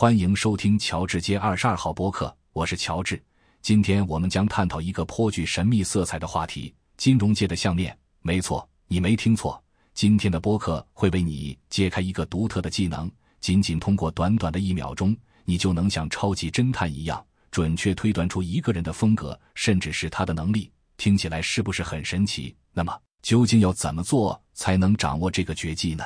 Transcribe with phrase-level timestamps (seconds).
[0.00, 3.22] 欢迎收听乔治街二十二号播客，我是乔治。
[3.60, 7.94] 今天我们将探讨一个颇具神秘色彩的话题——金融界的相面。
[8.22, 13.12] 没错，你没听错，今天的播客会为你揭开一个独特的技能。
[13.42, 20.72] 仅仅通过短短的一秒钟，你就能像超级侦探一样，准确推断出一个人的风格，甚至是他的能力。
[20.96, 22.56] 听起来是不是很神奇？
[22.72, 26.02] 那么，究竟要怎么做才能掌握这个绝技呢？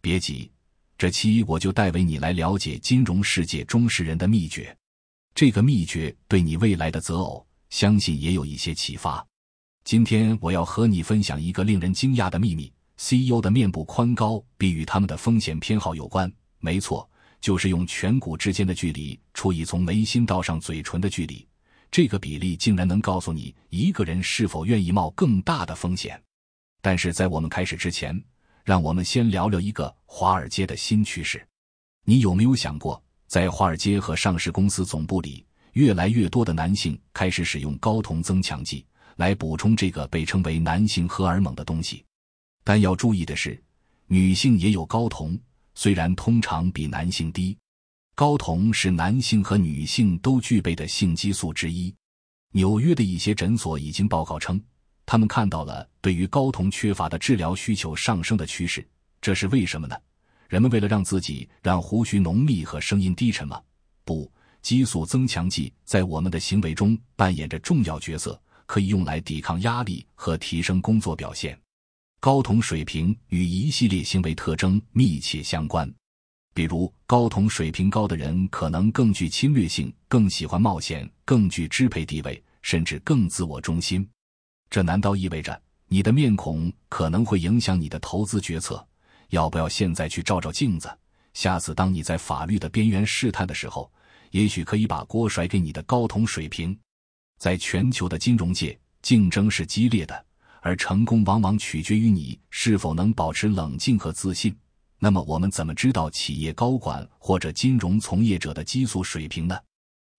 [0.00, 0.50] 别急。
[1.00, 4.76] 这期我就带为你来了解金融世界中式人的秘诀，
[5.34, 9.26] 这个秘诀对你未来的择偶，相信也有一些启发。
[9.82, 16.30] 今天我要和你分享一个令人惊讶的秘密：CEO 的面部宽高必与他们的风险偏好有关。
[16.58, 17.08] 没错，
[17.40, 21.48] 就是用颧骨之间的距离除以从眉心到上嘴唇的距离，
[21.90, 26.22] 这个比例竟然能告诉你一个人是否愿意冒更大的风险。
[26.82, 28.22] 但是在我们开始之前，
[28.70, 31.44] 让我们先聊聊一个华尔街的新趋势。
[32.04, 38.86] 你有没有想过，在华尔街和上市公司总部里，越来越多的男性开始使用睾酮增强剂
[39.16, 42.04] 来补充这个被称为男性荷尔蒙的东西？
[42.62, 43.60] 但要注意的是，
[44.06, 45.36] 女性也有睾酮，
[45.74, 47.58] 虽然通常比男性低。
[48.14, 51.92] 睾酮是男性和女性都具备的性激素之一。
[52.52, 54.62] 纽约的一些诊所已经报告称。
[55.10, 58.86] 他们看到了对于睾酮缺乏的治疗需求上升的趋势，
[59.20, 59.96] 这是为什么呢？
[60.48, 63.60] 人们为了让自己让胡须浓密和声音低沉吗？
[64.04, 64.30] 不，
[64.62, 71.58] 激素增强剂在我们的行为中扮演着重要角色，可以用来抵抗压力和提升工作表现。
[72.20, 75.92] 睾酮水平与一系列行为特征密切相关，
[76.54, 84.08] 比如睾酮水平高的人可能更具侵略性，更喜欢冒险，更具支配地位，甚至更自我中心。
[84.70, 88.86] 这难道意味着你的面孔可能会影响你的投资决策？
[89.30, 90.88] 要不要现在去照照镜子？
[91.34, 93.90] 下次当你在法律的边缘试探的时候，
[94.30, 96.76] 也许可以把锅甩给你的睾酮水平。
[97.38, 100.24] 在全球的金融界，竞争是激烈的，
[100.60, 104.56] 而成功往往取决于你是否能保持冷静和自信。
[105.00, 109.58] 那么，我们怎么知道企业高管或者金融从业者的激素水平呢？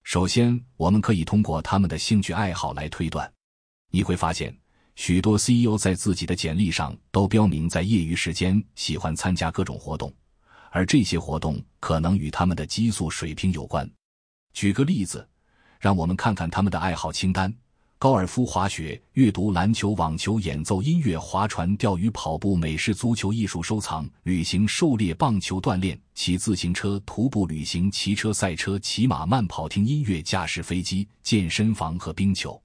[0.04, 3.32] 首先，我们可以通过他们的兴趣爱好来推断。
[3.92, 4.58] 你会发现，
[4.96, 10.12] 许多 CEO 在自己的简历上都标明在业余时间喜欢参加各种活动，
[10.72, 13.90] 而这些活动可能与他们的激素水平有关。
[14.54, 15.28] 举个例子，
[15.80, 17.54] 让我们看看他们的爱好清单：
[17.98, 32.62] 高尔夫、滑雪、阅读、篮球、网球、演奏音乐、划船、钓鱼、跑步、美式足球、艺术收藏、旅行、狩猎、棒球、锻炼、骑自行车、徒步旅行、骑车、赛车、骑马、慢跑、听音乐、驾驶飞机、健身房和冰球。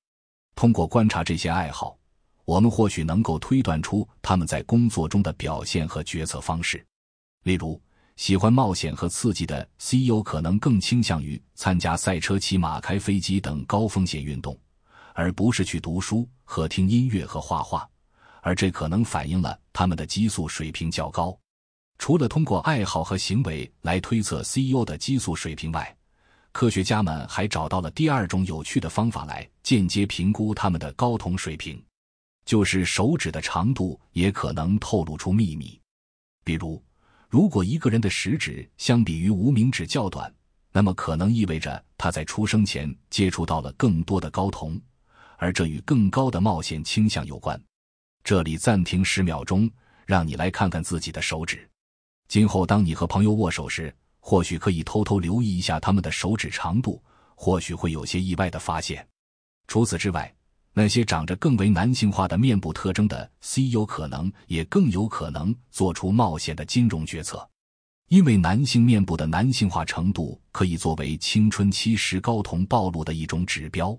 [0.57, 1.97] 通过观察这些爱好，
[2.47, 6.83] 我们或许能够推断出他们在工作中的表现和决策方式。
[7.43, 7.79] 例如，
[8.17, 14.59] 喜欢冒险和刺激的 CEO 可能更倾向于参加赛车、骑马、开飞机等高风险运动，
[15.13, 17.87] 而不是去读书和听音乐和画画。
[18.41, 21.39] 而这可能反映了他们的激素水平较高。
[21.99, 25.96] 除了通过爱好和行为来推测 CEO 的激素水平外，
[26.57, 31.85] 科学家们还找到了第二种有趣的方法来间接评估他们的睾酮水平，
[32.47, 35.79] 就是手指的长度也可能透露出秘密。
[36.43, 36.83] 比如，
[37.29, 40.35] 如果一个人的食指相比于无名指较短，
[40.73, 44.81] 那么可能意味着他在出生前接触到了更多的睾酮，
[45.37, 47.63] 而这与更高的冒险倾向有关。
[48.25, 49.71] 这里暂停十秒钟，
[50.07, 51.69] 让你来看看自己的手指。
[52.29, 53.95] 今后当你和朋友握手时，
[54.29, 57.01] 或许可以偷偷留意一下他们的手指长度，
[57.37, 59.07] 或许会有些意外的发现。
[59.69, 60.35] 除此之外，
[60.73, 67.49] 那些长着更为男性化的面部特征的 CEO 可能也更有可能做出冒险的金融决策，
[68.09, 73.97] 因为男性面部的男性化程度可以作为青春期时睾酮暴露的一种指标。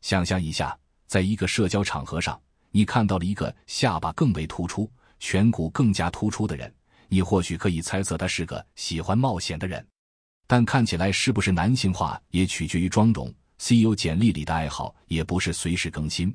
[0.00, 0.74] 想象一下，
[1.06, 2.40] 在一个社交场合上，
[2.70, 4.90] 你看到了一个下巴更为突出、
[5.20, 6.74] 颧骨更加突出的人。
[7.08, 9.84] 你或许可以猜测他是个喜欢冒险的人，
[10.46, 13.32] 但看起来是不是男性化也取决于妆容。
[13.58, 16.32] CEO 简历里的爱好也不是随时更新，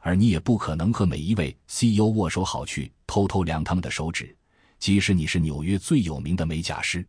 [0.00, 4.34] 而你也不可能和每一位 CEO 握手好去偷偷量他们的手指，
[4.78, 7.06] 即使你是纽约最有名的美甲师。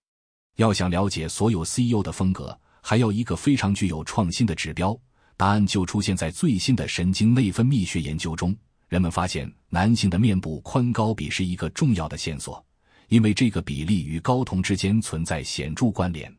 [0.57, 4.97] 要想了解所有 CEO 的风格，还要一个非常具有创新的指标，
[5.37, 8.53] 答案就出现在最新的神经内分泌学研究中。
[8.89, 12.63] 人们发现，男性的面部宽高比是一个重要的线索。
[13.07, 16.33] 因为这个比例与睾酮之间存在显著关联。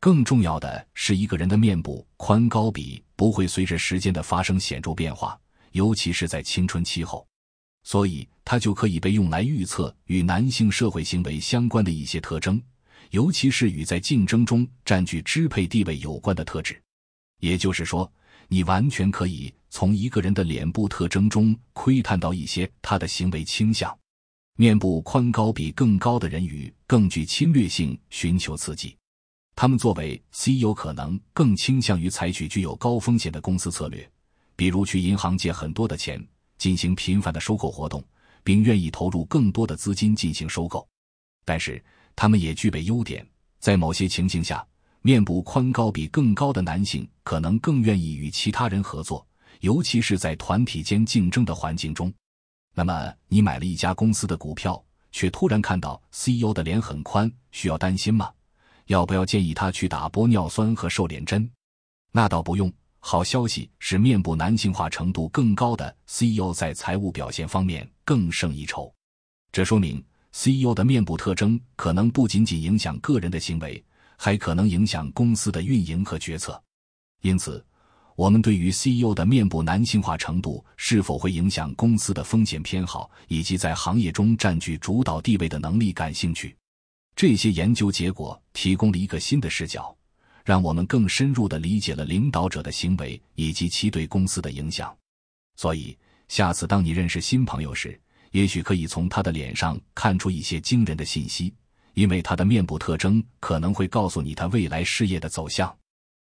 [0.00, 5.38] 更重要的是，一个人的面部宽高比不会随着时间的发生显著变化，
[5.72, 7.26] 尤其是在青春期后，
[7.82, 12.62] 所以它就可以被用来预测与男性社会行为相关的一些特征，
[13.10, 16.80] 尤其是与在竞争中占据支配地位有关的特质。
[17.40, 18.10] 也就是说，
[18.46, 23.96] 你完全可以从一个人的脸部特征中窥探到一些他的行为倾向。
[24.60, 28.96] 面部宽高比更高的人鱼更具侵略性寻求刺激，
[29.54, 34.10] 他们作为 C，有可能更倾向于采取具有高风险的公司策略，
[34.56, 36.20] 比如去银行借很多的钱，
[36.56, 38.02] 进行频繁的收购活动，
[38.42, 40.84] 并愿意投入更多的资金进行收购。
[41.44, 41.80] 但是，
[42.16, 43.24] 他们也具备优点，
[43.60, 44.66] 在某些情形下。
[45.02, 49.24] 面部宽高比更高的男性可能更愿意与其他人合作，
[49.60, 52.12] 尤其是在团体间竞争的环境中。
[52.78, 54.80] 那么，你买了一家公司的股票，
[55.10, 58.30] 却突然看到 CEO 的脸很宽，需要担心吗？
[58.86, 61.50] 要不要建议他去打玻尿酸和瘦脸针？
[62.12, 62.72] 那倒不用。
[63.00, 68.94] 好消息是，面部男性化程度更高的 CEO 在财务表现方面更胜一筹。
[69.50, 70.00] 这说明
[70.32, 73.84] CEO 的面部特征可能不仅仅影响个人的行为。
[74.16, 76.62] 还可能影响公司的运营和决策，
[77.22, 77.64] 因此，
[78.18, 86.56] 我们对于 CEO 的面部男性化程度是否会影响公司的风险偏好以及在行业中占据主导地位的能力感兴趣。
[87.14, 89.96] 这些研究结果提供了一个新的视角，
[90.44, 94.92] 让我们更深入的理解了领导者的行为以及其对公司的影响。
[95.54, 97.96] 所以，下次当你认识新朋友时，
[98.32, 101.54] 也许可以从他的脸上看出一些惊人的信息。
[101.94, 105.72] 因为他的面部特征可能会告诉你他未来事业的走向。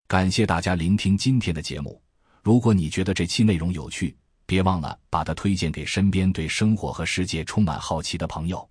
[0.09, 2.01] 感谢大家聆听今天的节目。
[2.43, 4.17] 如果你觉得这期内容有趣，
[4.47, 8.67] 别忘了把它推荐给身边对生活和世界充满好奇的朋友。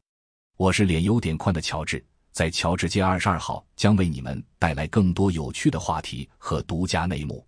[0.57, 7.45] 我是脸有点宽的乔治，在乔治街二十二号将为你们带来更多有趣的话题和独家内幕。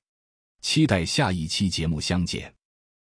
[0.62, 2.53] 期待下一期节目相见。